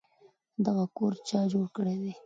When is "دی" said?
2.03-2.11